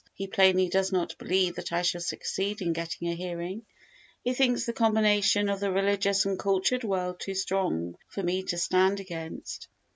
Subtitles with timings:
[0.15, 3.67] He plainly does not believe that I shall succeed in getting a hearing;
[4.23, 8.57] he thinks the combination of the religious and cultured world too strong for me to
[8.57, 9.67] stand against.